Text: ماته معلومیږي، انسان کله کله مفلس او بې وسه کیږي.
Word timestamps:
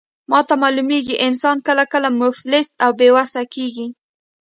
ماته 0.31 0.53
معلومیږي، 0.63 1.15
انسان 1.27 1.57
کله 1.67 1.83
کله 1.93 2.07
مفلس 2.21 2.67
او 2.83 2.91
بې 2.99 3.09
وسه 3.17 3.41
کیږي. 3.53 3.87